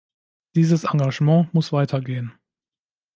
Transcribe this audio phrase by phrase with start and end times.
[0.55, 2.33] Dieses Engagement muss weitergehen.